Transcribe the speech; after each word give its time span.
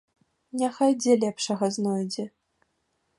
Няхай 0.61 0.91
дзе 1.01 1.13
лепшага 1.25 1.65
знойдзе. 1.79 2.25